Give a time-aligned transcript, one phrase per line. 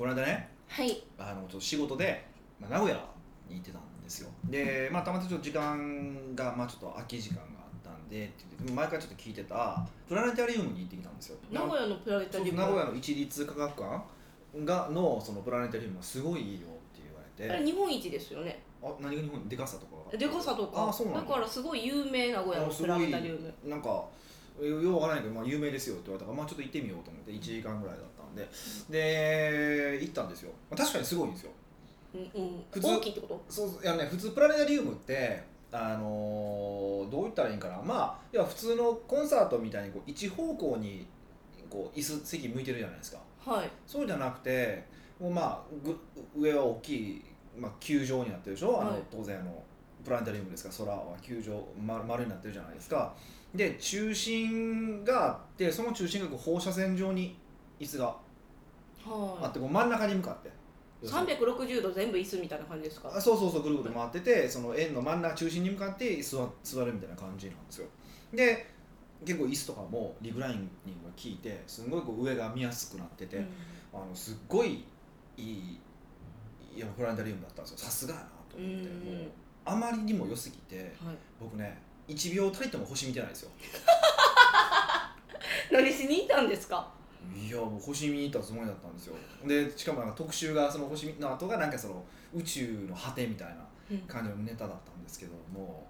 [0.00, 1.02] この間ねはい。
[1.18, 2.24] あのちょっと仕事で、
[2.58, 2.96] まあ、名古屋
[3.50, 4.30] に行ってたんですよ。
[4.46, 8.32] で、まあ、たまたまちょっと時間が、まあ、ちょっと空き時間があったんで
[8.72, 11.36] 毎回ちょっと聞いてたプラネタリウムに行ってきたんですよ。
[11.52, 12.58] 名古屋のプラネタリウム？
[12.58, 14.02] 名古屋の一律科学館
[14.64, 17.52] がのそのプラネタリウムがすごいいいよって言われて。
[17.52, 18.62] あれ日本一ですよね。
[18.82, 20.16] あ何が日本でかさとか？
[20.16, 20.88] でかさとか。
[20.88, 21.20] あそうなんだ。
[21.20, 23.52] だからすごい有名名古屋のプラネタリウム。
[23.68, 23.88] なんか
[24.62, 28.48] ようわからないけど、まあ、有名ですよって言われたから、まあ、ちょっと行ってみようと思って1時間ぐらいだったんで
[28.88, 31.50] で行ったんですよ、まあ、確かにすごいんですよ。
[32.14, 32.64] うんうん。
[32.70, 33.44] 普通大きいってこと？
[33.48, 37.80] そういやね普通プラネタリウムってあのーどう言ったらいいんかな。
[37.82, 41.06] まあ要は普通のコンサートみたいにこう一方向に
[41.68, 43.18] こう椅子席向いてるじゃないですか。
[43.44, 43.70] はい。
[43.86, 44.84] そうじゃなくて
[45.20, 45.96] もうまあぐ
[46.36, 47.22] 上は大きい、
[47.58, 48.80] まあ、球状になってるでしょ？
[48.80, 49.00] あの、はい。
[49.10, 49.62] 当然あの
[50.04, 53.14] プラネタリウムですから空は球状丸丸になってるじゃないですか。
[53.54, 57.36] で中心があってその中心がこう放射線状に
[57.80, 58.16] 椅子が。
[59.06, 60.50] あはってこう真ん中に向かって。
[61.02, 63.10] い360度全部椅子みたいな感じですか？
[63.16, 67.86] あそうそうそうぐるぐる回っててその円の真ん中中心に向かって座座るみたいな感じなんですよ。
[68.34, 68.66] で
[69.24, 70.60] 結構椅子とかもリクライニン
[71.02, 73.46] グが効いてすごいこう上が見やすくなってて、うん。
[73.94, 74.84] あのすっごい
[75.38, 75.78] いい
[76.76, 77.78] いやプラネタリウムだったんですよ。
[77.78, 79.18] さすがやなとう思って、ん。
[79.20, 79.30] もう
[79.64, 81.16] あまりにも良すぎてはい。
[81.40, 83.50] 僕ね1秒たりとも星見てないですよ。
[85.72, 86.92] 何しに行ったんですか？
[87.34, 89.14] いやもう星見に行ったつもりだったんですよ。
[89.46, 92.04] でしかもなんか特集がその星の後がなんかその
[92.34, 93.54] 宇宙の果てみたいな
[93.90, 93.98] うん。
[94.02, 95.86] 感じのネタだったんですけども、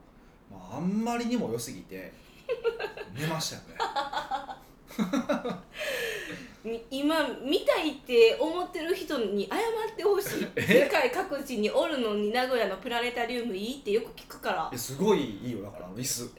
[0.50, 2.12] まあ、あんまりにも良すぎて
[3.14, 3.76] 寝ましたよね。
[6.62, 10.48] み今見たいって思ってる人に謝ってほしい。
[10.56, 10.62] え？
[10.84, 14.70] 世界各地におるのに名古屋のプラネタリウムいいってよく聞くから。
[14.72, 15.62] えすごいいいよ。
[15.62, 16.30] だからあの椅子。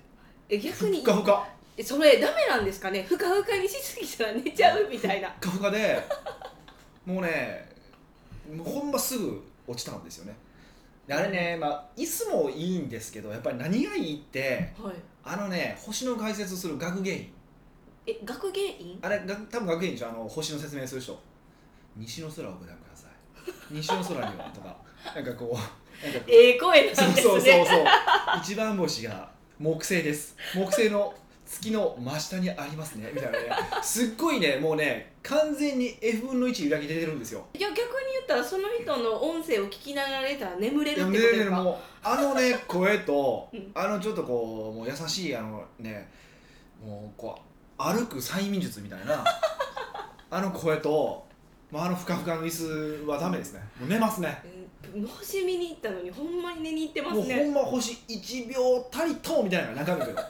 [0.48, 1.48] え逆にふかふか。
[1.48, 3.04] えそれダメなんですかね？
[3.04, 5.30] ふかふかにしすぎたら寝ちゃうみたいな。
[5.40, 6.02] ふかふかで
[7.06, 7.70] もうね
[8.56, 10.36] もうほんますぐ落ちたんですよね。
[11.08, 14.96] であれね、まあ、椅子もいいんですけどやっぱり何がいいってはい。
[15.24, 17.34] あのね星の解説する学芸員。
[18.06, 19.00] え学芸員？
[19.02, 20.10] あれが多分学芸員でしょ？
[20.10, 21.18] あの星の説明する人。
[21.96, 23.12] 西の空をご覧ください。
[23.72, 24.76] 西の空にはとか。
[25.16, 26.32] なんかこうなんかこう。
[26.32, 27.22] ええ声なんですね。
[27.22, 27.86] そうそうそうそう。
[28.40, 30.36] 一番星が木星です。
[30.56, 31.14] 木星の
[31.52, 33.12] 月の真下にありますね。
[33.14, 33.50] みたいなね。
[33.84, 37.46] すっごいねもうね完全に F 分の1裏切れてるんですよ。
[37.54, 43.72] いや逆に言ったらその人の音声を聞きながら寝たら眠れるってことですかもうあのね声と うん。
[43.76, 46.10] あのちょっとこうもう優しいあのね
[46.82, 47.38] もうこ
[47.78, 49.24] う歩く催眠術みたいな
[50.32, 51.28] あの声と、
[51.70, 52.50] まあ、あのふかふかの椅
[53.04, 53.60] 子はダメですね。
[53.78, 54.42] もう寝ますね。
[54.56, 54.62] うん
[55.08, 60.28] 星見に行ったのにほんまに寝に行ってまもうほすねんま星1秒たりともみたいなのが何回も言うけど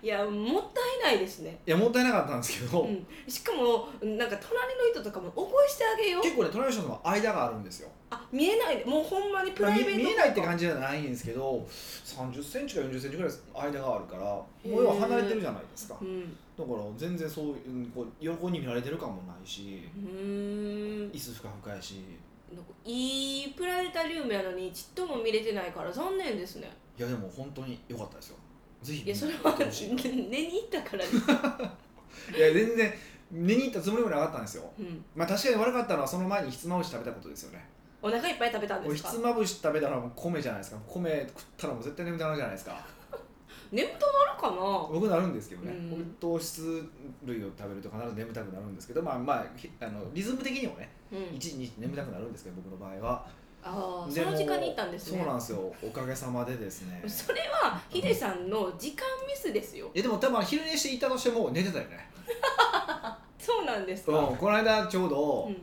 [0.00, 1.58] いやもったいないですね。
[1.66, 6.22] いやもったいなかったんですけど、うん、しかもなんか隣の人とかも起こしてあげよう。
[6.22, 8.84] 結構ね隣の人との間があるんですよ、あ見えない。
[8.86, 11.66] もうほんまにプライベート見えないって感じじゃないんですけど
[12.04, 13.32] 3 0センチか4 0センチぐらい
[13.72, 15.94] 間があるからもう要は離れてるじゃないですか。
[15.94, 17.54] だかうんら全然そう
[17.94, 21.10] こう横に見られてる感もないしうーん。
[21.10, 22.04] 椅子ふかふかやし。
[22.52, 26.70] なんかいいプラネタリウムやのにちっとも見れてないから残念ですね。
[26.98, 28.36] いやでも本当に良かったですよ
[28.82, 31.16] ぜひいやそれ見は寝に行ったからです、
[32.36, 32.92] いや全然
[33.30, 34.70] 寝に行ったつもりもなかったんですよ。
[34.78, 37.68] うん、まあ確かに悪かったのはその前にひつまぶし食べたことですよね。
[38.00, 39.10] お腹いっぱい食べたんですか？
[39.10, 40.78] つまぶし食べたらもう米じゃないですか。
[40.86, 42.86] 米食ったらもう絶対眠たくなるじゃないですか。
[43.72, 44.56] 眠たなるかな？
[44.90, 45.90] 僕なるんですけどね、うん。
[45.90, 46.88] 僕糖質
[47.24, 51.36] 類を食べると必ず眠たくなるんですけどまあまあひあのリズム的にもねうん。
[51.36, 53.26] 一日眠たくなるんですけど僕の場合は
[53.62, 55.18] ああその時間に行ったんですね。
[55.18, 55.72] そうなんですよ。
[55.82, 57.02] おかげさまでですね。
[57.06, 59.90] それはヒデさんの時間ミスですよ。
[59.94, 62.08] えでも多分昼寝していたとしても寝てたよね、
[63.38, 65.56] そうなんですか、うん、この間ちょうど、うん。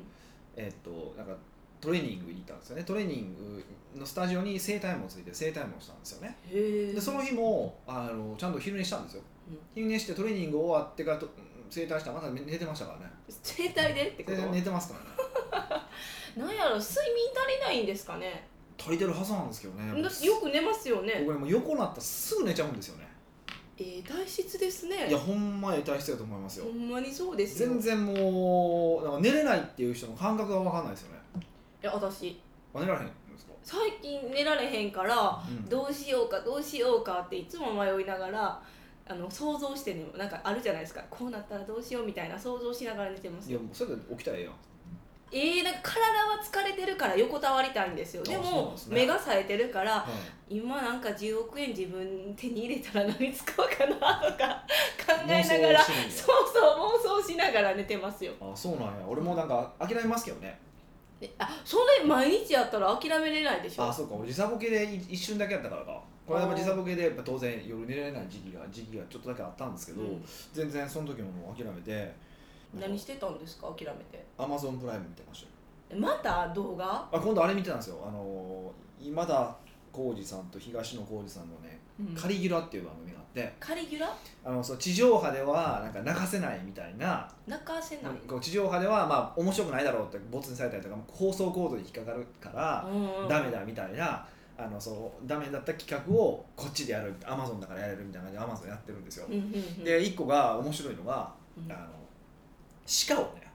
[0.55, 1.35] えっとなんか
[1.81, 2.83] トレーニングに行ったんですよね。
[2.83, 3.65] トレーニング
[3.99, 6.37] のスタジオに整体もついて整体もしたんですよね。
[6.51, 9.59] でその日もあのちゃんと昼寝したんですよ、うん。
[9.73, 11.29] 昼寝してトレーニング終わってからと
[11.69, 13.05] 整体したらまた寝てましたからね。
[13.27, 14.37] 整体でってこと？
[14.51, 15.05] 寝てますからね
[16.35, 18.47] なんやろ睡眠足りないんですかね？
[18.77, 21.23] 足りてるはずなんですけどねよく寝ますよね。
[21.25, 23.07] 僕ねもう横なったらすぐ寝ちゃうんですよね。
[23.77, 25.07] ええ体質ですね。
[25.09, 26.65] いやほんまええ体質だと思いますよ。
[26.65, 27.69] ほんまにそうですよ。
[27.69, 31.19] 全然もうなんか寝れないっていう人の感覚が分かんないですよね。
[31.83, 32.39] いや私。
[32.73, 35.69] あ寝られへんんですか、最近寝られへんからうん。
[35.69, 38.61] どうしようかどうしようかっていつも迷いながら
[39.07, 41.01] あの想像してねなんかあるじゃないですか。
[41.09, 44.53] こうなったらどうしようみたいな想像しながら寝てますいやもうそれで起きたらええやん
[45.37, 48.23] えー、なんか体は疲れてるから横たわりたいんですよ。
[48.23, 48.95] でもね。
[48.95, 50.05] 目が冴えてるからは
[50.49, 50.55] い。
[50.57, 53.95] 今なんか10億円自分手に入れたら何使おうかな
[54.31, 54.63] とか
[55.05, 55.95] 考えながらそう
[56.53, 56.59] そ
[57.11, 58.31] う妄想しながら寝てますよ。
[58.39, 58.91] あそうなんや。
[59.07, 60.57] 俺もなんか諦めますけどね。
[61.19, 63.83] えあそれ毎日やったら諦めれないでしょ？
[63.89, 64.15] あそうか。
[64.15, 66.01] 俺時差ボケでい一瞬だけやったからか。
[66.25, 70.25] これは時差ボケで当然夜寝れない時期が時期がちょっとだけあったんですけど、うん。
[70.53, 72.13] 全然その時ももう諦めて
[72.73, 73.67] 何してたんですか？
[73.77, 74.25] 諦めて。
[74.37, 75.51] アマゾンプライム見てましたよ。
[75.91, 78.03] えまた動画、あ今度あれ見てたんですよ。
[78.07, 78.71] あの
[79.01, 79.55] 今田
[79.91, 83.53] 耕司さんと東野耕司さんのねうん「カリギュラ」っていう番組があって。
[83.59, 84.13] カリギュラ？
[84.43, 87.29] あのそう地上波ではなんか泣かせないみたいな。
[87.47, 92.85] 泣かせない、こう地上波ではまあ面白くないだろうってボツにされたりとか放送コードに引っかかるから
[93.29, 94.27] ダメだみたいな。
[94.57, 97.13] あのそうダメだった企画をこっちでやる。
[97.25, 99.27] アマゾンだからやれるみたいな感じでアマゾンやってるんですよ。
[99.83, 101.69] で一個が面白いのがうん。
[101.69, 102.04] あの
[103.07, 103.51] 鹿をね。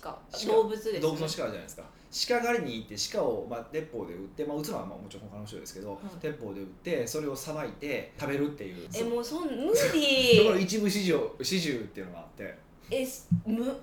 [0.00, 0.18] 鹿。
[0.32, 0.46] 鹿。
[0.46, 1.84] 動物です、ね、動物の鹿あるじゃないですか。
[2.10, 5.98] 鹿狩りに行って鹿を、まあ、鉄砲で撃って、まあ、撃つのはまあもちろん他の人ですけど、はい。
[6.20, 8.88] 鉄砲で撃ってそれをさばいて食べるっていう。
[8.94, 12.54] えもうそん無そこの理 一部始終始終っていうのがあって。
[12.90, 13.76] えすむ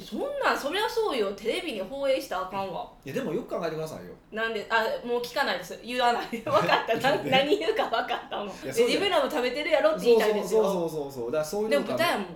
[0.00, 1.32] そんなんそりゃそうよ。
[1.32, 2.90] テレビに放映したらあかんわ。
[3.04, 4.12] いやでもよく考えてくださいよ。
[4.32, 5.78] なんであもう聞かないです。
[5.84, 6.26] 言わない。
[6.42, 7.10] 分かった。
[7.10, 10.62] なね何言うか分かったもん自分らも食べてるやろって言いたいですよ。
[10.64, 12.26] そうそうそうそうだからそういうでのも豚やもん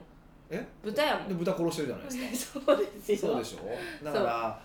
[0.51, 0.67] え？
[0.83, 1.29] 豚やもん。
[1.29, 2.61] で豚殺してるじゃないですか。
[2.67, 3.33] そうですよ。
[3.33, 4.05] そうでしょ？
[4.05, 4.63] だから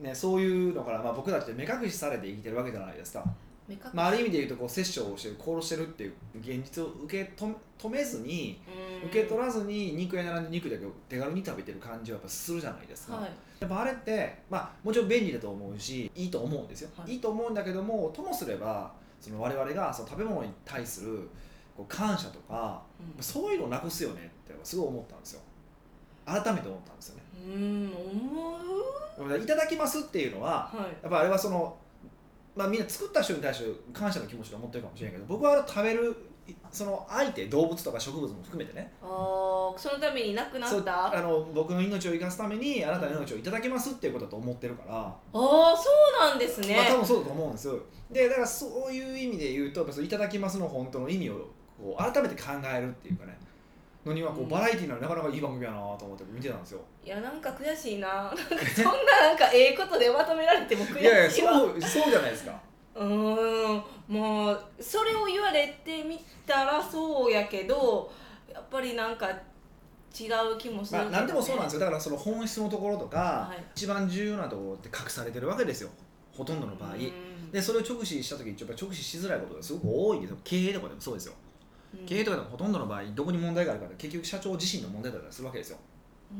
[0.00, 3.24] ね、そういうのから、まあ、僕たちって目隠しされて生きてるわけじゃないですか、
[3.68, 3.84] 目隠し。
[3.92, 8.60] まあ、ある意味で言うとこう殺生をして殺してるっていう現実を受け止止めずに
[9.02, 9.08] うん。
[9.08, 13.30] 受け取らずに肉屋並んで肉だけを手軽に食べてる感じはやっぱするじゃないですか、はい。
[13.60, 17.12] やっぱあれって、まあ、もちろん便利だと思うしいいと思うんですよ、はい。
[17.12, 21.28] い、いと思うんだけどもともすればその我々がその食べ物に対する
[21.82, 22.82] こう感謝とか
[23.16, 23.22] うん。
[23.22, 25.40] そういうのをなくすよねってすごい思ったんですよ。
[26.24, 27.22] 改めて思ったんですよね。
[27.44, 27.92] うん
[29.18, 29.42] 思う？
[29.42, 30.76] いただきますっていうのははい。
[31.02, 31.76] やっぱあれはその、
[32.54, 36.16] まあ、みんな作った人に対して感謝の気持ちで思ってるかもしれないけど僕は食べる
[36.72, 38.92] その相手動物とか植物も含めてね。
[39.00, 41.06] そのために亡くなった？
[41.06, 45.88] ああの僕の命を生かすためにあなたの命をいただきますっていうことだと思ってるから、あーそ
[46.24, 47.78] うなんですね、まあ、多分そうだと思うんですよ。
[48.10, 51.48] でだからそういう意味で言うといただきますの本当の意味を
[51.82, 53.36] こう改めて考えるっていうかね
[54.06, 54.48] のにはこううん。
[54.48, 58.08] バラエティーななかなかいい番組やなと思って見てたんですよいやなんか悔しいな。
[58.24, 58.42] なんか
[58.74, 62.60] そんななんかええことでまとめられても悔しいいやいやわそうそうじゃないですか。
[62.94, 63.84] うーん。
[64.08, 68.12] もうそれを言われてみたらそうやけど
[68.52, 73.64] やっぱりなんか違う気もするまあ何でもそうなんですよ、よだからその本質のところとか、はい。
[73.74, 75.90] 一番重要なところって隠されてるわけですよ。
[76.36, 77.50] ほとんどの場合、うん。
[77.50, 80.36] でそれを直視した時にやっぱ直視しづらいことがすごく多いんですよ。
[80.44, 81.34] 経営とかでもそうですよ。
[81.46, 81.51] うん
[82.06, 85.78] 経営とかでもほとんどの場合どこに問題があるかって結局社長自身の問題だったりするわけですよ。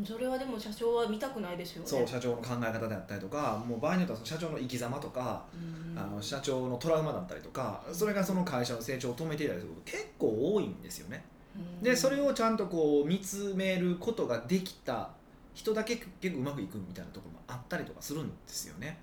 [0.06, 1.88] それはでも社長は見たくないですよね。
[1.88, 5.98] そう社長の考え方であったりとかもう場合によってはその社長の生き様とか、うん。
[5.98, 11.24] あの社長のトラウマだったりとかそれがその会社の成長を止めていたりすること結構多いんですよね。
[11.54, 11.82] うん。
[11.82, 15.10] でそれをちゃんとこう見つめることができた
[15.52, 18.98] 人だけ結構うまくいくみたいなところもあったりとかするんですよね。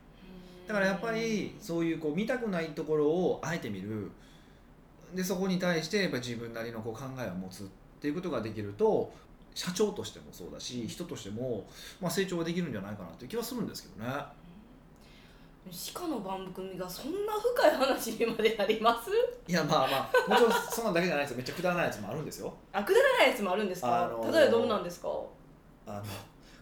[0.68, 4.12] だからやっぱりそういうこう見たくないところをあえて見る
[5.14, 7.66] でそこに対してやっぱ自分なりのこう考えを持つっ
[8.02, 9.12] ていうことができると
[9.56, 11.66] 社長としてもそうだし人としても、
[12.00, 14.14] まあ、成長ができるんじゃないかなという気はするんですけどね。
[15.94, 19.12] 鹿の番組がそんな深い話にまでなります？
[19.48, 21.38] いやまあまあもちろんそんなんだけじゃないですよ。
[21.38, 22.54] めっちゃくだらないやつもあるんですよ。
[22.72, 25.24] あくだらないやつもあるんですか、あのー例えばどうなんですか、は
[25.86, 26.04] あの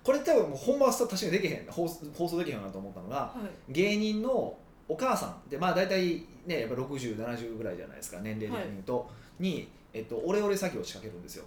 [0.04, 3.34] これ多分もう本番は確かにできへん放送できへんなと思ったのが
[3.70, 4.58] い、芸人の
[4.90, 11.46] お母さんでまあ大体ねやっぱ6070ぐらいじゃないですか年齢的に言うと、に、えっと、オレオレ詐欺を仕掛けるんですよ。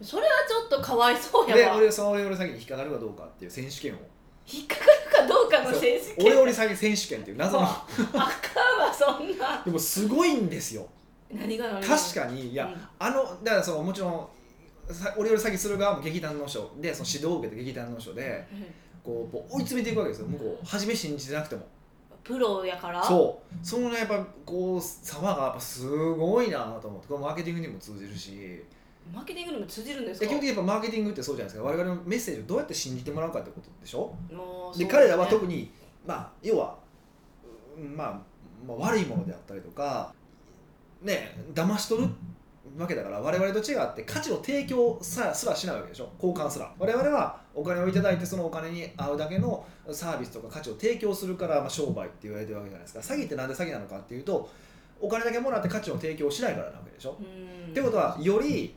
[0.00, 1.76] それはちょっとかわいそうでやわ。
[1.76, 3.98] 俺そのオレオレ詐欺に引っかかるかどうかっていう選手権を。
[4.46, 4.84] 引っかか
[5.20, 6.26] るかどうかの選手権？
[6.26, 9.62] オレオレ詐欺選手権っていう謎のあかんわそんな。
[9.64, 10.88] でもすごいんですよ。
[11.32, 12.88] 何が確かにいや、うん。
[12.98, 14.28] あのだからそのもちろん
[14.92, 16.74] さオレオレ詐欺する側も劇団の人。
[16.80, 18.48] でその指導を受けて劇団の人で
[19.04, 20.26] こうこう追い詰めていくわけですよ。
[20.26, 21.66] 向こう初め信じてなくても
[22.24, 23.02] プロやから？
[23.02, 23.66] そう。
[23.66, 27.08] そのねやっぱこう様がやっぱすごいなと思って。
[27.08, 28.62] これマーケティングにも通じるし。
[29.12, 30.26] マーケティングにも通じるんですか？
[30.26, 31.68] で基本的にやっぱマーケティングってそうじゃないですか。
[31.68, 35.72] 我々のメッセージをどうやって信じてもらうかってことでしょでもうそう彼らは特に
[36.06, 36.76] まあ要は、
[37.76, 38.20] うんまあ、
[38.66, 40.14] まあ悪いものであったりとか
[41.02, 42.08] ね騙し取る
[42.78, 46.08] わけだから我々と違って価値の提供さすらしないわけでしょ。
[46.14, 46.72] 交換すら。
[46.78, 53.14] 我々はお金をいただいてそのお金に合うだけのサービスとか価値を提供するから、まあ、商売って言われてるわけじゃないですか。
[53.14, 54.48] 詐欺ってなんで詐欺なのかっていうと
[55.00, 57.16] お金だけもらって価値の提供をしないからなわけでしょ。
[57.20, 57.70] うん。
[57.70, 58.74] ってことはより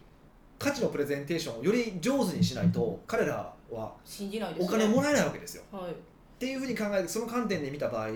[0.57, 5.63] 価値のプレゼンテーションをより上手にしないと彼らは信じないですお金をもらえないわけですよ。
[5.71, 5.91] はい。
[5.91, 5.95] っ
[6.37, 8.09] ていうふうに考えてその観点で見た場合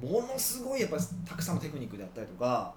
[0.00, 0.96] ものすごいやっぱ
[1.28, 2.74] たくさんのテクニックであったりとか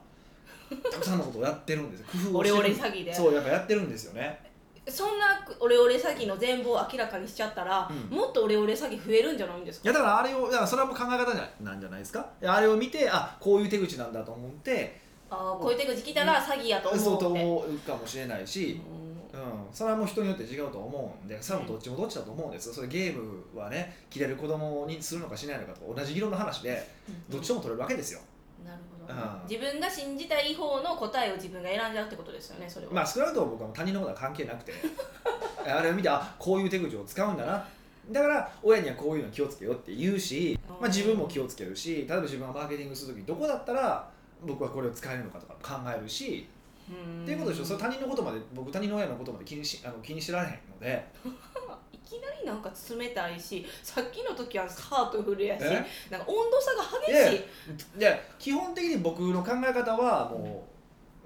[0.92, 2.08] たくさんのことをやってるんですよ。
[2.12, 4.40] 工夫をしてそうやっぱやってるんですよね
[4.88, 8.18] そんなオレオレ詐欺の全貌を明らかにしちゃったら、うん。
[8.18, 9.90] もっとオレオレ詐欺増えるんじゃないんですか？
[9.90, 12.30] いやだからあれをだからそれはもう考え方じゃなんじゃないですか？
[12.46, 18.80] あれを見てあこういう手口なんだと思ってあーこういう手口来たら詐欺やと思うそうと思うかもしれないし、
[19.34, 19.42] ううん、
[19.74, 26.74] それはもう人によって違うと思うんでそれはもうどっちもどっちだと思うんですそれゲームはね切れる子供にするのかしないのかと同じ議論の話で
[27.30, 27.32] ん。
[27.32, 28.22] どっちとも取れるわけですよ
[28.66, 29.42] なるほど、うん。
[29.48, 34.74] 自分が信じたい方の答えを自分が選んじゃうってことですよねそれは、まあ少なくとも僕は他人のことは関係なくて
[35.70, 37.68] あれを見てあこういう手口を使うんだな。
[38.12, 44.08] だから親にはこういうの気をつけようって言うし、まあ、自分も気をつけるし例えば自分がマーケティングする時どこだったら
[44.46, 46.48] 僕はこれを使えるのかとか考えるし
[46.88, 47.24] うん。
[47.24, 47.66] っていうことでしょ。
[47.66, 51.06] それ他人のことまで僕他人の親のことまで気にしあの気にしてられへんので。
[51.26, 51.30] い
[52.06, 55.86] きなりなんか冷たいしさっきの時はハートフルやしえ？
[56.10, 57.16] なんか温度差が激い。
[57.16, 60.66] やしいで基本的に僕の考え方はも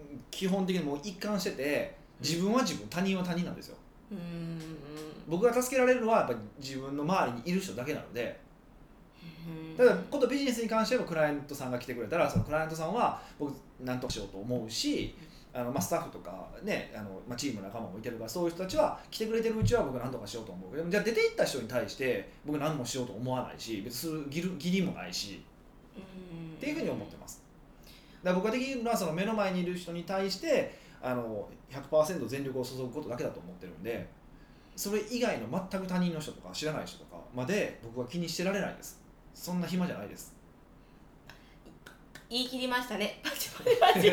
[0.01, 3.77] う基本的にもう一貫してて自分は自分他人は他人なんですよ。
[4.11, 4.77] うん。
[5.27, 8.39] 僕が助けられるのはやっぱり自分の周りにいる人だけなので。
[8.43, 8.49] うん
[9.77, 15.15] ただ今度ビジネスに関してはクライアントさんが来てくれたらそのクライアントさんは僕何とかしようと思うし
[15.53, 20.75] あの、まあ、スタッフとか、ねあのまあ、チーム仲間もいてるからそういう人たちは来てくれてるうちは僕何とかしようと思う。
[20.75, 24.23] けどじゃあ出て行った人に対して僕何もしようと思わないし別にする
[24.55, 25.43] 義理もないし
[25.97, 27.43] っていうふうに思ってます。
[28.23, 34.07] だから僕ができるのはその目の前にいる人に対してあの100%全力を注ぐことだけだと思ってるんで
[34.75, 39.01] それ以外の全く他人の人とか知らない人とかまで僕は気にしてられないです。
[39.33, 40.35] そんな暇じゃないです。
[42.29, 43.19] 言い切りましたね。
[43.23, 44.11] パチパチパチ。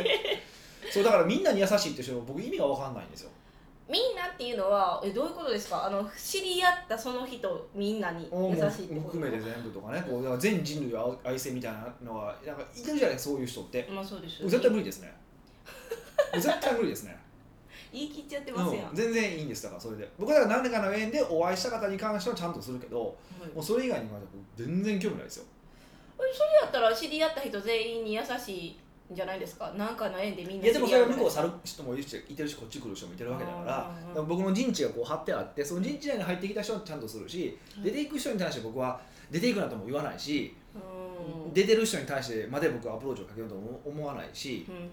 [0.91, 3.31] そうだからみんなに優しいって人僕意味が分かんないんですよ。
[3.89, 5.87] みんなっていうのはえどういうことですか？
[5.87, 9.09] あの知り合ったその人みんなに優しいってこと？
[9.11, 13.89] 含めて全部とかねこうだから全人類を愛せみたいなのはなんかいてるじゃないそういう人って。
[13.93, 14.51] まあそうですよね。
[14.51, 15.15] 絶対無理ですね。
[16.35, 17.17] 絶対無理ですね。
[17.93, 20.11] 言い切っちゃってますやん、うん、全然いいんですだからそれで。
[20.19, 25.45] 僕はだから何らかの縁でお会いした方に関してはちゃんとするけどもはい、うそれ以外に関しては僕全然興味ないですよ。
[26.19, 26.29] それ
[26.63, 28.77] やったら知り合った人全員に優しいん
[29.13, 29.73] じゃないですか。
[29.77, 41.53] なんかの縁でみんないやでもそれは向こうう去る人もいるしいてるしこっち来る人もいてるわけだからだから僕の陣地がこう張ってあってその陣地内に入ってきた人はちゃんとするし出ていく人に対して僕は出ていくなとも言わないしうん。
[41.53, 44.85] 出てる人に対してまで僕はアプローチをかけようとも思わないしうんうんう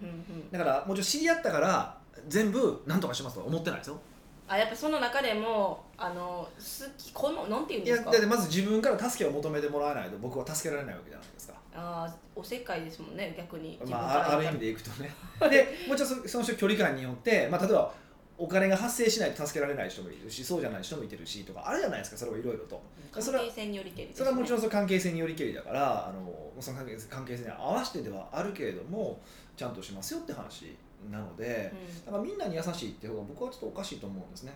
[0.47, 0.51] ん。
[0.51, 3.99] だからもちろん知り合ったから全部何とかしますとは思ってないですよ。
[4.47, 8.05] あやっぱその中でもあの好きこのなんていうんいですか？
[8.07, 13.79] やだってまず自分から助けを求めてもらえないと僕は助けられないわけじゃないですかあーおせっかいですもんね逆に。
[13.85, 15.11] まあ、あある意味でいくとね。
[15.49, 17.93] でもちろんそその人距離感によって、まあ、例えば
[18.37, 22.81] お金が発生しないと助けられない人もいるしそうじゃない人もいてるしとかあるじゃないですかそれはいろいろと。
[23.19, 29.21] それは関係性によりけりですそれはもちろんんその関係性によりけりだからあのその関係関係性に合わせてではあるけれども
[29.55, 30.75] ちゃんとしますよって話
[31.11, 31.71] なので、
[32.05, 34.53] だからみんなに優しいって方が僕はちょっとおかしいと思うんですね。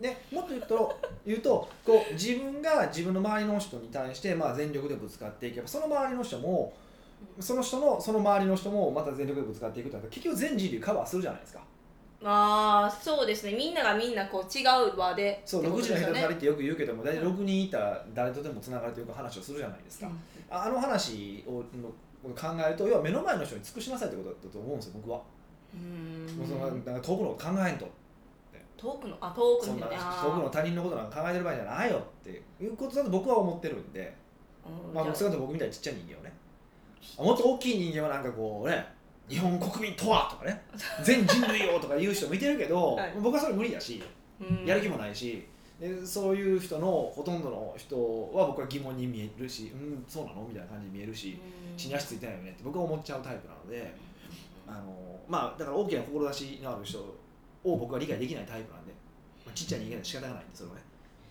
[0.00, 6.72] でもっと言うと言うとこう自分が自分の周りの人に対して、まあ、全力でぶつかっていけばその周りの人も
[7.38, 11.60] その人のその周りの人もまた全力でぶつかっていくと結局全人類カバーするじゃないですか。
[12.24, 20.08] ああそうですねみんながみんなこう違う輪でそうってこ6時の人とですよね2人ってよく言うけども大体6人いたら誰とでもつながるというか話をするじゃないですか。
[20.48, 21.88] ああの話をの
[22.34, 25.20] 考えると要は目の前の人に尽くしなさいってことだったと思うんですよ僕は。
[25.74, 27.88] うんそのなんか遠くの考えんと
[28.82, 30.26] 遠くのあ遠くそんなのねあー。
[30.28, 34.12] 遠くの他人のことなんか考えてる場合じゃないよっていうことだと僕は思ってるんで、
[34.92, 35.30] まあ、うんじゃあ。
[35.30, 36.32] 少なくとも僕みたいにちっちゃい人間をね。
[37.18, 38.84] あもっと大きい人間はなんかこうね
[39.28, 40.62] 日本国民とはとかね
[41.04, 43.12] 全人類をとか言う人もいてるけど、はい。
[43.22, 44.02] 僕はそれ無理だし
[44.40, 44.66] うん。
[44.66, 45.46] やる気もないし
[45.80, 47.96] でそういう人のほとんどの人
[48.32, 50.42] は僕は疑問に見えるしうんそうなの？
[50.48, 51.38] みたいな感じに見えるし
[51.70, 51.76] うん。
[51.76, 53.94] 地に足ついてないよねって僕は思っちゃうタイプなので
[54.66, 54.92] あの
[55.28, 56.98] まあだから大きな志のある人
[57.64, 58.92] を僕は理解できないタイプなんで、
[59.44, 60.82] まあ、ちっちゃい人間で仕方がないんでそれはね。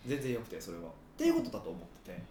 [0.06, 0.84] 全然よくてそれは。
[0.84, 2.22] っていうことだと思ってて。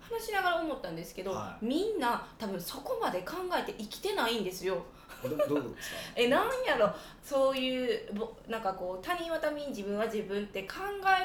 [0.00, 4.82] 話しながら思ったんですけど、はみんな多分そこまで考えて生きてないんですよ。
[5.22, 5.96] どどういうことですか？
[6.16, 6.90] えなんやろ。
[7.22, 10.76] そういうぼなんかこう他人は他人自分は自分って考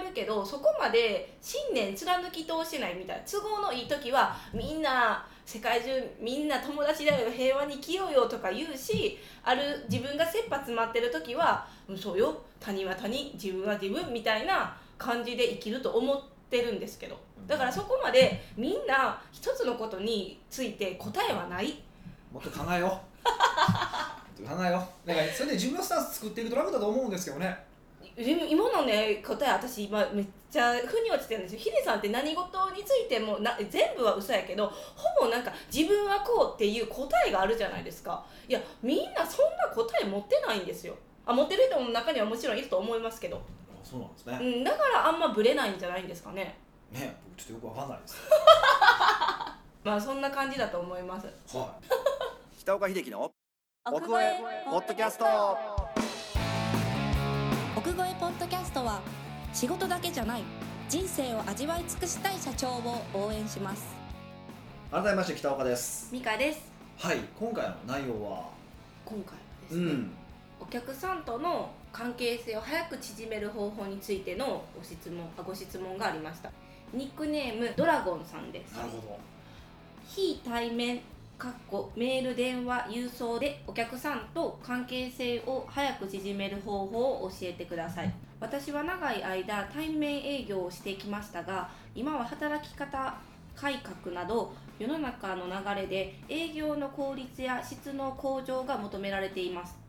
[0.03, 3.17] えるけどそこまで信念貫き通してないみたい。
[3.17, 12.41] な都合のいい時はみんな世界中みんな友達だよ平和に生きようよとか言うしある自分が切羽詰まってる時はうんそうよ。
[12.59, 17.17] 他人は他人自分は自分みたいな感じで生きると思ってるんですけど。
[17.47, 21.81] だからそこまでみんな一つのことについて答えはない。
[22.31, 22.89] もっと考えよう。
[24.41, 25.07] もっと考えよう。
[25.07, 27.57] だからそれで自分のスタンス作っていくと楽だと思うんですけどね。
[28.15, 31.59] でも今のね答え私今めっちゃ腑に落ちてるんですよ。
[31.59, 38.23] ヒデさんって何事についてもな全部は嘘やけどほぼなんか自分はこうっていう答えがあるじゃないですか。
[38.47, 43.41] いやみんなそんな答え持ってないんですよあ持ってる人も中にはもちろんいると思いますけど。
[43.83, 46.57] そうなんですね、うん、だからあんまブレないんじゃないんですかね。
[46.91, 48.15] ね僕ちょっとよくわかんないです
[49.83, 51.27] まあそんな感じだと思います。
[51.57, 52.59] はい。
[52.59, 53.31] 北岡秀樹の
[53.85, 55.25] 奥越えポッドキャスト。
[57.75, 59.01] 奥越えポッドキャストは
[59.53, 60.43] 仕事だけじゃない
[60.87, 63.83] 人生を味わい尽くしたい社長を応援します。
[64.89, 66.13] 改めまして北岡です。
[66.13, 66.71] ミカです。
[66.97, 68.49] はい今回の内容は？
[69.03, 70.22] 今回はですね、うん
[70.63, 76.49] お客さんとの関係性を早く縮める方法についてのご質問あご質問がありました。
[76.93, 78.77] ニックネームドラゴンさんです。
[78.77, 79.19] なるほ
[80.07, 81.01] 非対面
[81.37, 88.13] かっこメール電話郵送でお客さんと関係性を早く縮める方法を教えてください。
[88.39, 93.15] 私は長い間対面営業をしてきましたが今は働き方
[93.55, 99.82] 改革など世の中の流れで営業の効率や質の向上が求められています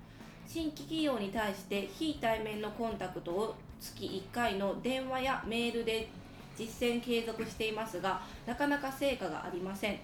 [0.46, 6.08] 新規企業に対して非対面のコンタクトを月1回の電話やメールで
[6.56, 9.98] 実践継続していますがなかなか成果がありません。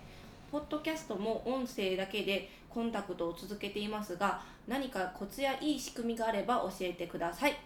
[0.50, 7.56] ポッドキャストも音声だけでコンタクトを続けていますが何かコツやいい仕組みがあれば教えてください。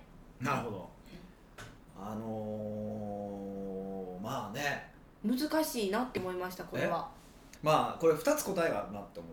[0.40, 0.90] どなるほど。
[1.98, 4.92] あのー、まあね。
[5.24, 7.08] 難しいなって思いましたこれは。
[7.62, 9.32] まあこれ2つ答えがあるなって思っ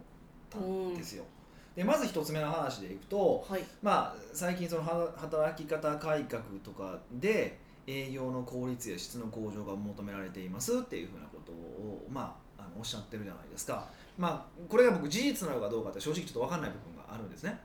[0.49, 1.25] たんですよ、
[1.75, 3.63] でまず1つ目の話でいくとはい。
[3.81, 13.87] まあ最近そのは働き方改革とかで営業の効率や質の向上が求められていますっていうふうなことをまああのおっしゃってるじゃないですか。
[14.17, 17.57] まあこれが僕事実なのかどうかって正直ちょっと分かんない部分があるんですね。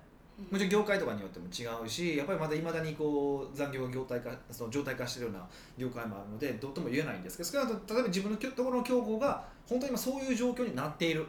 [0.50, 5.48] もちろん業界とかによっても違うしやっぱりまだいまだにこう残業が業態化その状態化してるような
[5.78, 11.26] 業界もあるのでどうとも言えないんですけどそれは例えば自分のところの競合が本当に今そういう状況になっている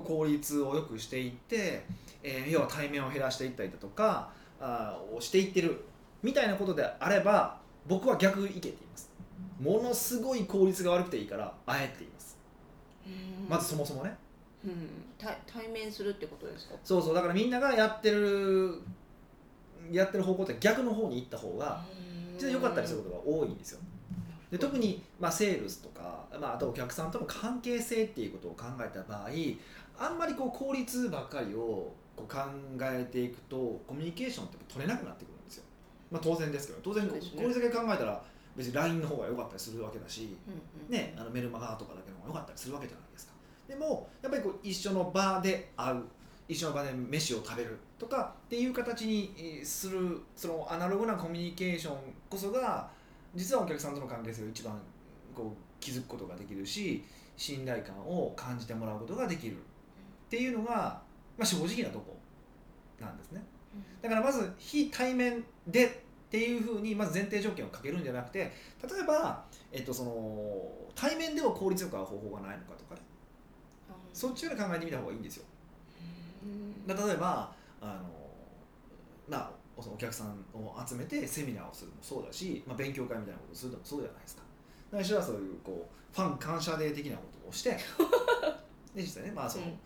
[0.00, 1.84] こう効率を良くしていって、
[2.22, 5.84] えー要は対面を減らしていったりだとかあーをしていってる
[6.22, 9.10] みたいなことであれば僕は逆意見って言います。
[9.60, 12.38] ものすごい効率が悪くていいからあえて言います。
[13.06, 13.10] う
[13.46, 13.48] ん。
[13.48, 14.16] まずそもそもね。
[14.64, 14.72] うん。
[15.18, 16.74] 対対面するってことですか？
[16.82, 17.14] そうそう。
[17.14, 18.80] だからみんながやってる
[19.92, 21.84] やってる方向って逆の方に行った方が
[22.38, 23.80] 実は良かったりすることが多いんですよ。
[24.50, 29.28] で特に、まあ、セールスとか、まあ、あとお客さんとの関係性っていうことを考えた場合
[29.98, 32.40] あんまりこう効率ばっかりをこう考
[32.82, 35.64] えていくとコミュニケーションって取れなくなってくるんですよ、
[36.10, 38.22] まあ、当然ですけど当然効率だけ考えたら
[38.56, 40.36] 別に LINE の方が良かったりするわけだし、
[40.88, 43.32] ね、あのメルマガとかだけの方が良かったりするわけじゃないですか。
[43.68, 46.02] でもやっぱりこう一緒の場で会う
[46.46, 51.96] 一緒の場で飯を食べるとかっていう形にえーするそのアナログなコミュニケーション
[52.28, 52.88] こそが
[53.34, 54.78] 実はお客さんとの関係性を一番
[55.34, 57.02] こう気づくことができるし
[57.36, 59.56] 信頼感を感じてもらうことができる
[60.34, 60.72] っていうのが、
[61.38, 62.16] まあ、正直なとこ
[63.00, 63.40] なんですね。
[64.02, 65.90] だからまず非対面でっ
[66.28, 68.48] ていうふうにまず前提条件をかけるんじゃなくて例
[69.00, 73.00] えば、えっと、その対面でも効率よく会う方法がないのかとかね。
[74.12, 75.44] そっちから考えてみた方がいいんですよ。
[76.88, 78.02] 例えばあの
[79.28, 84.42] まお客さんを集めてセミナーをするのもそうだし、まあ、勉強会みたいなことをするのもそうじゃないですか。
[84.90, 87.70] 最初はそういうこうファン感謝デー的なことをして
[88.94, 89.78] で実際ね、まあそのうん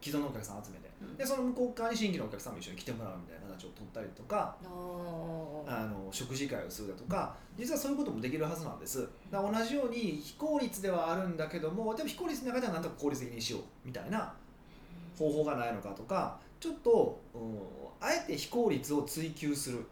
[0.00, 0.88] 既存のお客さんを集めて。
[1.00, 1.16] うん。
[1.16, 9.08] でその向こう側に新規のお客さんも一緒に来てもらうみたいな形を取ったりとかあの食事会をするだとか実はそういうこともできるはずなんです。
[9.30, 14.32] だ同じように非効率ではあるんだけどもでも非効率の中ではなんとか効率的にしようみたいな
[15.18, 17.58] 方法がないのかとかちょっと、うん、
[18.00, 19.86] あえて非効率を追求する、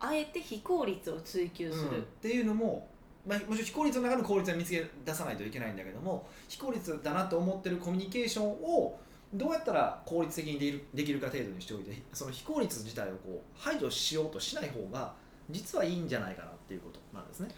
[0.00, 1.96] あえて非効率を追求する、うん。
[1.98, 2.88] っていうのも、
[3.26, 8.98] まあ、もちろん非効率の中の効率は見つけ出さないといけないんだけども非効率だなと思ってるコミュニケーションを
[9.32, 15.14] どうやったら効率的にできるできるか程度にしておいてその非効率自体をこう排除しようとしない方が
[15.48, 17.48] 実はいいんじゃないかなっていうことなんですね。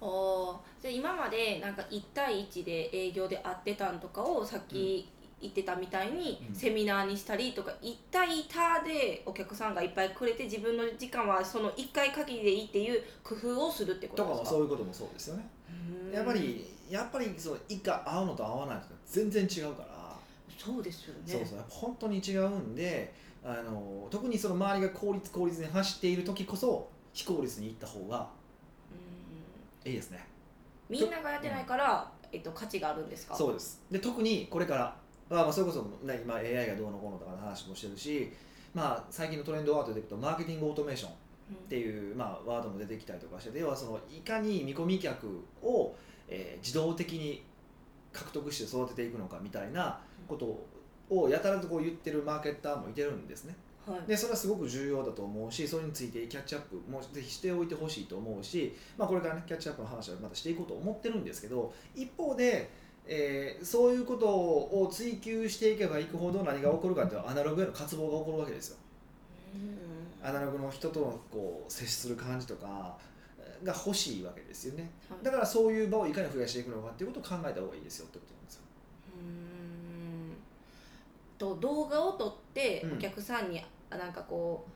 [0.00, 5.08] あーじゃ今までなんか1対1で営業で会ってたんとかをさっき
[5.40, 6.54] 言ってたみたいにうん。
[6.54, 14.56] セミナーにしたりとか1対多でお客さんがいっぱいくれて自分の時間はその1回限りでいいっていう工夫をするってこととかもですか？
[14.56, 15.48] そういうこともそうですよね。
[16.08, 16.12] うん。
[16.12, 20.16] やっぱりやっぱりそう一回会うのと会わないのと全然違うから。
[20.58, 21.20] そうですよね。
[21.26, 28.28] そうそうやっぱ本当に違うんであの特にその周りが効率効率に走っている時こそ非効率に行った方が
[29.84, 29.90] うん。
[29.90, 30.26] いいですね。
[30.90, 33.34] みんながやってないから、えっと、価値があるんですか？
[33.34, 33.80] そうです。
[33.90, 34.96] で特にこれから、
[35.30, 38.30] まあ、まあそれこそ、ね、今 AI がどうのこうのとかの話もしてるし、
[38.74, 41.14] まあ、最近のトレンドワードでいくとマーケティングオートメーションっ
[41.68, 45.26] ていう、まあ、ワードも出てきたりとかして要はそのいかに見込み客
[45.62, 45.94] を、
[46.28, 47.42] えー自動的に
[48.12, 50.66] 獲得して育てていくのかみたいなこと
[51.08, 53.54] をやたらとこう言ってるマーケッターもいてるんですね。
[53.86, 62.70] はいでそれはすごく重要だと思うしそれについてキャッチアップもぜひしておいてほしいと思うし、まあ、これからねキャッチアップの話はまたしていこうと思ってるんですけど一方で、
[63.06, 68.76] えーそういうことを追求していけばいくほど何が起こるかっていうとアナログへの渇望が起こるわけですよ。
[69.54, 70.26] うん。
[70.28, 72.96] アナログの人とのこう接する感じとか
[73.64, 74.90] が欲しいわけですよね。
[75.08, 75.24] はい。
[75.24, 78.62] だからそういう場をいかに増やしていくのかっていうことを考えた方がいいですよってことなんですよ。
[79.16, 80.36] うん。
[81.38, 82.94] と動画を撮ってうん。
[82.94, 83.60] お客さんに
[83.90, 84.66] あなんかこ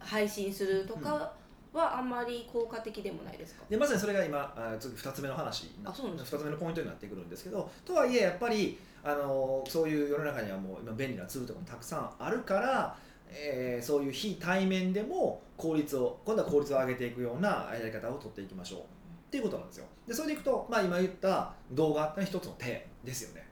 [0.00, 1.32] う配信するとか
[1.72, 12.96] はあんまり効果的でもないですか、でまさにそれが今あ次2つ目の話あそうなんですか？2つ目のポイントになってくるんですけどとはいえやっぱりあのそういう世の中にはもう今便利なツールとかもたくさんあるから、
[13.30, 18.80] えーそういう非対面でも効率を今度は効率を上げていくようなやり方を取っていきましょう。
[18.80, 18.84] っ
[19.30, 19.84] ていうことなんですよ。
[20.06, 23.46] でそれでいくと、まあ、今言った動画って一つの手ですよね。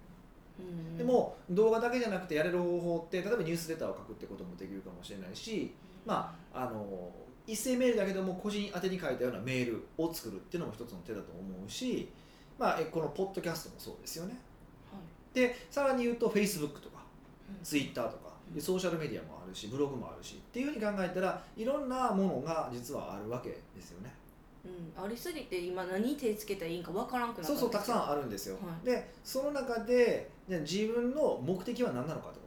[0.59, 0.97] うん。
[0.97, 5.75] でも動画だけじゃなくてやれる方法って例えばニュースレターを書くってこともできるかもしれないし
[6.07, 7.11] まあ、あの
[7.47, 12.09] 一斉メールだけども個人宛てに書いたようなメールを作るっていうのも一つの手だと思うし、
[12.59, 14.37] まあ、えこのポッドキャストもそうですよね。
[14.93, 15.35] はい。
[15.35, 17.05] でさらに言うと Facebook とか
[17.49, 17.65] うん。
[17.65, 24.13] Twitter とかうんソーシャルメディアもあるしブログもあるしっていうふうに考えたらいろんなものが実はあるわけですよね。
[24.65, 28.85] うん、ありすぎて今何手つけたらいいんかわからんくなったそうそうたくさんんあるんですよ、はい。
[28.85, 32.41] でその中でで自分の目的は何なのかと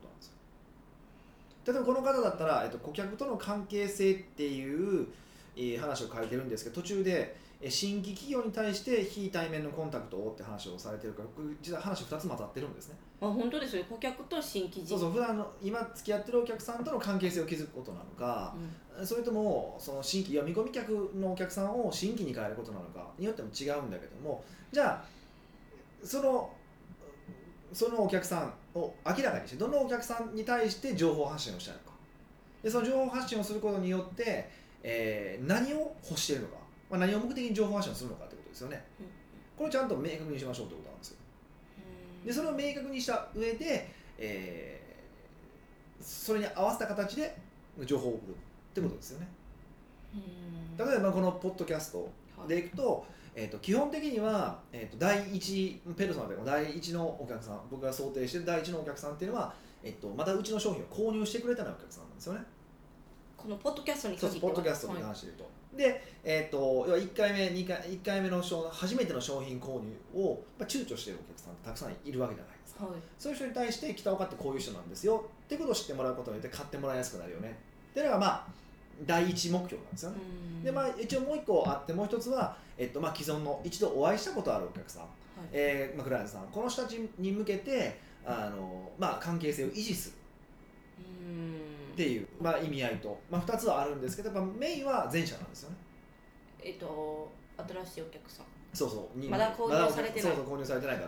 [1.65, 5.07] 例えばこの方だったら、えっと、顧客との関係性っていう、
[5.55, 11.29] えー話を書いてるんですけど途中でえー新規企業に対して非対面のコンタクトをって話をされてるから
[11.61, 12.95] 実は話2つ混ざってるんですね。
[13.21, 14.87] あ本当ですよ顧客と新規人。
[14.87, 15.11] そうそう。
[15.11, 19.05] 普段の今付き合ってるお客さんとの関係性を築くことなのか、うん。
[19.05, 25.05] それともその新規いや見込み客のお客さんを新規に変えることなのかによっても違うんだけどもじゃあ
[26.03, 26.49] その
[27.73, 31.85] そのお客さんを明らかにしてどのお客さんに対して情報発信をしたいのか。
[32.63, 34.49] でその情報発信をすることによって、
[34.83, 36.55] えー何を欲しているのか、
[36.89, 38.83] まあ、何を目的に情報発信をするのかってことですよね。
[38.99, 39.05] うん
[39.57, 41.17] これをちゃんと明確にしましょうってことなんですよ。
[42.21, 42.25] うん。
[42.27, 44.89] でそれを明確にした上で、えー
[46.01, 47.35] それに合わせた形で
[47.85, 48.35] 情報を送るっ
[48.73, 49.27] てことですよね。
[50.15, 50.87] うん。
[50.87, 52.09] 例えばこのポッドキャスト
[52.47, 53.05] でいくと,、
[53.39, 62.41] えー、と基本的には、えー、と第一ペルソナでも第一のお客さん僕が想定してる第一のお客さんっていうのは、えっとまたうちの商品を購入してくれたようなお客さんなんですよね。
[63.37, 65.49] このポッドキャストにそうポッドキャストにはい関して言うと。
[65.77, 72.83] で、えっと要は1回目2回一回目の商初めての商品購入を、まあ、躊躇しているお客さんたくさんいるわけじゃないですか。
[72.83, 77.57] はいそういう人に対して北岡ってこういう人なんですよってことを知ってもらうことによって買ってもらいやすくなるよね
[77.91, 78.47] っていうのがまあ
[79.05, 80.17] 第一目標なんですよね。
[80.57, 80.63] うん。
[80.63, 85.09] でまあ、一応もう一個あってもう一つは、えっとまあ、既存の一度お会いしたことあるお客さん、はい。
[85.51, 86.47] えーまあ、クライアントさん。
[86.47, 90.15] この人たちに向けてあの、まあ、関係性を維持する。
[90.99, 91.55] うん。
[91.93, 95.75] っていう、まあ、意味合いと、まあ、2つはあるんですけどやっぱメインは前者なんですよね。
[96.63, 98.45] えっと新しいお客さん。
[98.73, 99.19] そうそう。
[99.19, 100.21] にまだ購入されてない。
[100.21, 101.07] そうそう購入されてない方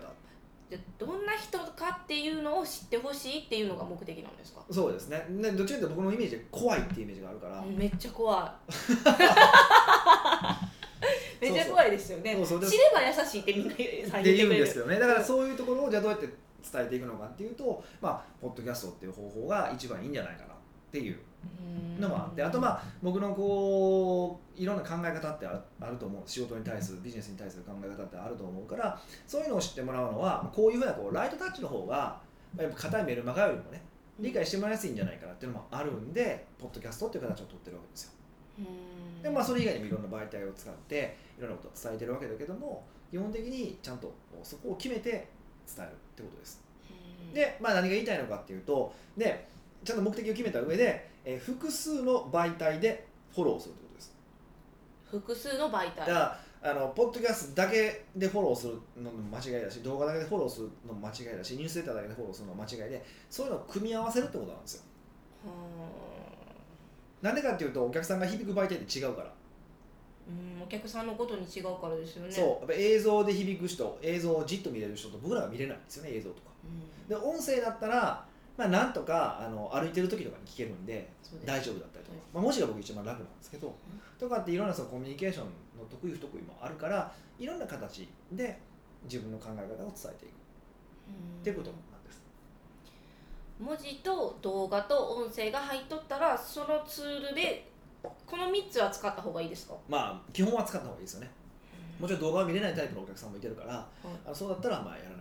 [0.72, 5.26] でどんな人かっていうのを知ってほしいっていうのが目的なんですか、そうですね。
[5.30, 8.72] でどっちかというと僕のイメージで怖いっていうイメージがあるから、めっちゃ怖い。
[11.42, 12.36] めっちゃ怖いですよね。
[12.36, 12.60] そうそう。
[12.62, 20.58] で知れば優しいってみんなって言言うんですよねだからそういうところをじゃあどうやって伝えていくのかっていうと、まあ、ポッドキャストっていう方法が一番いいんじゃないかなっ
[20.92, 21.20] ていう
[22.00, 26.22] のもあってあとまあ僕のこういろんな考え方ってあるあると思う。
[26.26, 32.20] 仕事に対するビジネスに対する考え方ってあると思うからそういうのを知ってもらうのはこういうふうなこうライトタッチの方が
[32.58, 33.82] やっぱ硬いメルマガよりもね
[34.20, 38.12] 理解してもらいやすいんじゃないかなっていうのもあるんでポッドキャストっていう形を取ってるわけですよ。
[38.60, 45.28] うんでまあそれ以外にもいろんな媒体を使っていろんなことを伝えてるわけだけども基本的にちゃんとそこを決めて伝
[45.80, 46.64] えるってことです。
[46.90, 49.48] うんで、まあ、何が言いたいのかっていうとで
[49.84, 54.16] ちゃんと目的を決めた上で、えー複数の媒体でフォローするってことです。
[55.10, 56.00] 複数の媒体。
[56.00, 64.84] だからあのポッドキャストだけでフォローするのも間違いだし動画だけでフォローするのも間違いだしニュースレターだけでフォローするのも間違いでそういうのを組み合わせるってことなんですよ。
[67.22, 69.34] なんでかっていうとお客さんが響く媒体って違うから、
[70.28, 72.32] うんお客さんのことに違うからですよね。
[72.32, 72.46] そう。
[72.46, 76.42] やっぱ映像で響く人映像をじっと見れる人と僕らは見れないんですよね映像とか。
[76.64, 77.10] うん。
[77.10, 78.26] で音声だったら
[78.62, 81.10] まあなんとかあの歩いてる時とかに聞けるんで
[81.46, 83.76] 大丈夫だったりとか、まあ、文字が僕一番楽なんですけど、
[84.20, 85.46] とかっていろんなそのコミュニケーション
[85.80, 88.60] の得意不得意もあるからいろんな形で
[89.06, 90.32] 自分の考え方を伝えていく。
[91.42, 92.22] っていうことなんです。
[93.60, 97.68] 文字と動画と音声が入っとったらそのツールで
[98.04, 101.32] この3つは使った方がいいですか、まあ基本は使った方がいいですよね。
[102.00, 103.88] もちろん動画を見れないタイプのお客さんもいてるから、
[104.26, 105.21] あのそうだったらまあやらな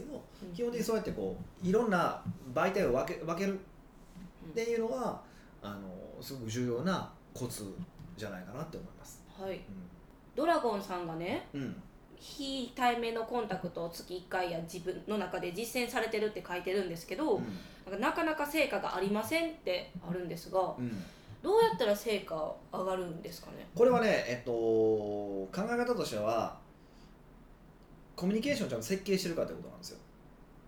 [0.00, 2.22] 方がいいと思いますけど、基本的にそうやってこういろんな
[2.54, 3.58] 媒体を分け分ける。
[4.50, 5.20] っていうのは
[5.62, 7.74] あのすごく重要なコツ
[8.16, 9.22] じゃないかなって思います。
[9.38, 9.60] はい。
[10.34, 11.82] ドラゴンさんがねうん、うん
[12.24, 17.40] 非対面のコンタクトを月1回や自分の中で実践されてるって書いてるんですけど、
[17.90, 21.04] なんかなかなか成果がありませんってあるんですがうん。
[21.42, 23.66] どうやったら成果上がるんですかね？
[23.74, 26.56] これはね、えっと、考え方としては
[28.14, 29.98] コミュニケーションをちゃんと設計してるかってことなんですよ。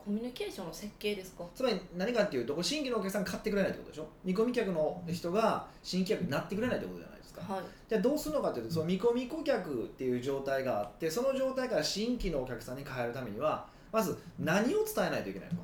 [0.04, 1.44] コミュニケーションの設計ですか？
[1.54, 4.06] つまり何かっていうと新規のお客さんが買ってくれないってことでしょ？
[4.24, 7.40] 見込み客の人が新規客になってくれないってことじゃないですか。
[7.40, 7.62] はい。
[7.88, 15.62] じゃあどうするのかというとその見込み顧客っていう状態があってその状態から新規のお客さんに変えるためにはまず何を伝えないといけないのか？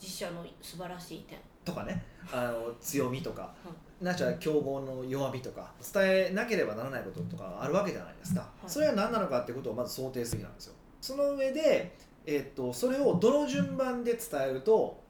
[0.00, 1.38] 自社の素晴らしい点。
[1.64, 2.02] とかね。
[2.32, 3.52] あの強みとか、
[4.00, 5.72] なしは競合の弱みとか。
[5.92, 8.70] 伝えなければならないこととかあるわけじゃないですか、い。
[8.70, 11.92] それは何なのかってことをまず想定するべきなんですよその上で、
[12.24, 15.02] えっとそれをどの順番で伝えると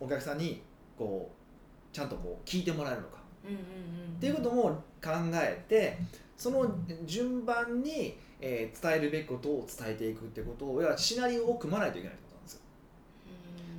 [0.00, 0.60] お客さんに
[0.98, 3.14] こうちゃんとこう聞いてもらえるのか。
[3.46, 4.62] っていうことも
[5.02, 5.98] 考えて
[6.36, 6.66] その
[7.04, 12.16] 順番に、えー伝えるべきことを伝えていくってことを要はシナリオを組まないといけない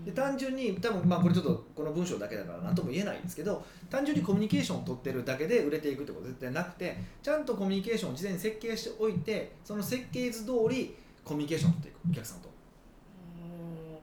[0.06, 12.50] で単純に多分まあこれちょっとこの文章だけだから何とも言えないんですけど単純にコミュニケーションを取ってるだけで売れていくってことは絶対なくてちゃんとコミュニケーションを事前に設計しておいてその設計図通りコミュニケーションを取っていくお客さんと。
[12.50, 12.52] う
[13.42, 13.98] ん。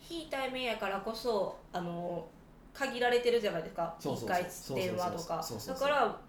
[0.00, 2.26] 非対面やからこそあの
[2.74, 3.94] 限られてるじゃないですか。
[4.00, 4.78] そうそうそう。
[4.78, 5.46] 一回電話とか。
[5.68, 6.20] だから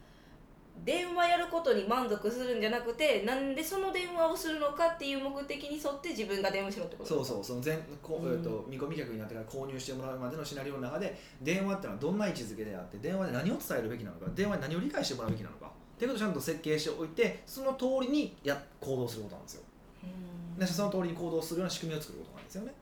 [0.84, 7.10] 電話やることに満足するんじゃなくてなんでその電話をするのかっていう目的に沿って自分が電話しろってこと？
[7.10, 8.34] そうそうその全こう、うん。
[8.34, 19.64] えーと見込み客になってから購入してもらうまでのシナリオの中で電話ってのはどんな位置づけであって電話で何を伝えるべきなのか電話で何を理解してもらうべきなのかっていうことをちゃんと設計しておいてその通りにや行動することなんですよ。
[20.04, 20.60] うん。
[20.60, 22.68] でその通りに行動するような仕組みを作ることなんですよね。
[22.70, 22.81] うん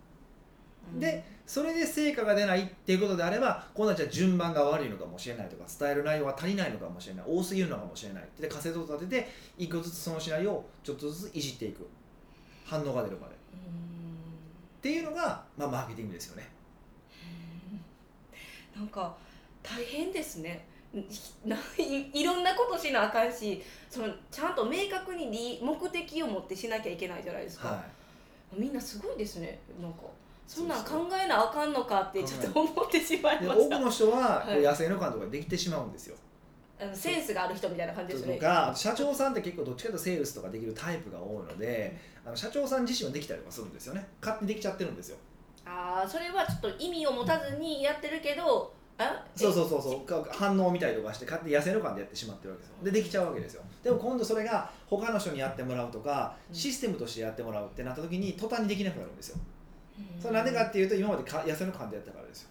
[0.95, 11.88] でそれで成果が出ないっていうことであれば今度はじゃあ順番が悪いのかもしれないとか伝える内容が足りないのかもしれない多すぎるのかもしれないで仮説を立てて一個ずつそのシナリオをちょっとずついじっていく。
[12.69, 13.34] 反応が出るまで。
[13.34, 16.47] っうんていうのが、まあ、マーケティングですよね。
[18.75, 19.17] なんか
[19.63, 20.65] 大変ですね。
[20.93, 21.04] い
[21.47, 27.84] ないいろんなことしなあかんしそのちゃんと明確に理目的を持ってしなきゃいけないじゃないですか、は
[28.58, 29.60] みんなすごいですね。
[29.82, 29.99] なんか
[30.50, 33.78] そんなん考えなあかんのかってちょっと思ってしまいました。
[33.78, 34.60] 多くの人はこはい。
[34.62, 36.16] う野生の感とかできてしまうんですよ、
[36.82, 38.36] あのセンスがある人みたいな感じですね。
[38.36, 39.98] とか社長さんって結構どっちかという。
[40.00, 45.18] とセールスとかできるタイプが多いのであの社長さん自身はできたりとかするんですよね勝手にできちゃってるんですよ
[45.66, 49.54] ああそれはちょっと意味を持たずにやってるけどあそう。
[49.54, 49.70] そう。
[49.70, 49.82] そう。
[49.82, 50.06] そう。
[50.06, 53.28] か反応を見たりとかして勝手に野生の感でやってしまってるわけですよでできちゃう。
[53.28, 55.92] わけですよでも今度それが他の人にやってもらう。
[55.92, 56.52] とかう。
[56.52, 57.66] んシステムとしてやってもらう。
[57.68, 59.40] ってなった時に途端にできなくなるんですよう。
[59.40, 59.42] ん
[60.20, 62.50] それなんでかっていうと今までか野生の感でやったからですよ。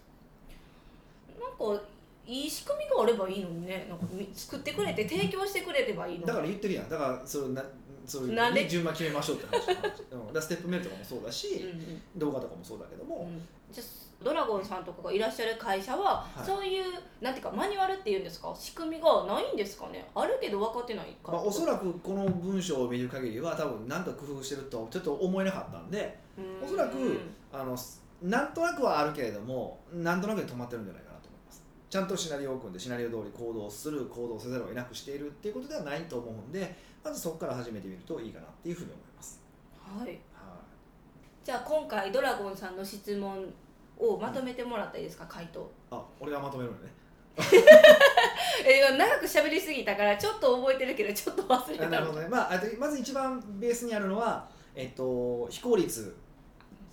[1.38, 1.82] なんか
[2.26, 3.86] いい仕組みがあればいいのにね。
[3.88, 6.26] なんかみ作ってくれて提供してくれればいいのに。
[6.26, 6.88] だから言ってるやん。
[6.88, 7.64] だからそれな
[8.06, 9.70] そういうなんで順番決めましょうって話。
[10.10, 10.32] うん。
[10.32, 12.02] だステップメールとかもそうだし、うんうん。
[12.16, 13.42] 動画とかもそうだけども、うん。
[13.72, 13.86] じゃあ
[14.24, 16.44] ドラゴンさんとかがいらっしゃる会社は、はい。
[16.44, 16.84] そういう
[17.20, 18.54] なんていうかマニュアルっていうんですか？
[18.58, 20.06] 仕組みがないんですかね？
[20.14, 26.66] あるけど分かってないかまあ、おそらくこの文章を見る限りは多分何か工夫してるとちょっと思えなかったんでうん。
[26.66, 27.20] おそらく
[27.52, 27.76] あの
[28.22, 31.62] なんとなくはあるけれどもなんとなくで止まってるんじゃないかなと思います。
[31.88, 39.40] ちゃんとシナリオを組んでシナリオ通り行動する行動せざるを得なくしているっていうことではないと思うんでまずそこから始めてみるといいかなっていうふうに思います、
[39.80, 40.08] はい。
[40.08, 40.20] はい。
[41.44, 43.46] じゃあ今回ドラゴンさんの質問
[43.96, 45.26] をまとめてもらったらいいですか？
[45.26, 45.70] 回答。
[45.90, 46.92] あ俺がまとめるのね。
[48.66, 51.86] え長く喋りすぎたからちょっと覚えてるけどちょっと忘れた。
[51.86, 56.14] あなるほどね、まあ、まず一番ベースにあるのは、えっと、非効率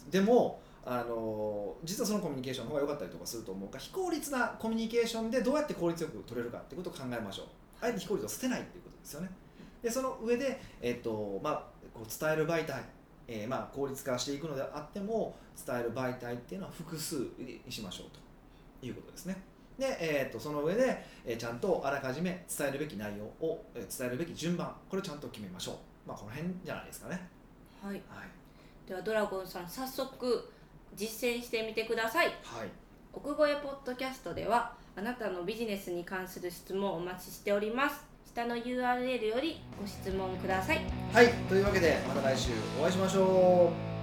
[0.09, 7.45] でもあの実はそのコミュニケーションの方が良かったりとかすると思うから非効率なコミュニケーションでどうやって効率よく取れるかってことを考えましょう。
[7.81, 9.29] あえて非効率を捨てないっていうことですよね。
[9.81, 11.63] でその上で、えっとまあ、
[11.93, 12.83] こう伝える媒体、
[13.27, 18.07] えーまあ、効率化していくのであっても伝える媒体っていうのは複数にしましょう
[18.81, 19.37] ということですね。
[19.77, 25.75] で、えー、とその上で、えーちゃんとあらかじめ伝えるべき内容を、えー伝えるべき順番これをちゃんと決めましょう。
[26.07, 27.27] まあこの辺じゃないですかね。
[27.81, 27.93] はい。
[27.93, 28.01] はい
[28.87, 30.51] ではドラゴンさん早速
[30.95, 32.27] 実践してみてください。
[32.27, 32.35] はい。
[33.13, 38.03] 奥越えポッドキャストではあなたのビジネスに関する質問をお待ちしております。
[38.27, 40.81] 下の URL よりご質問ください。
[41.11, 41.29] はい。
[41.49, 43.94] というわけでまた来週お会いしましょう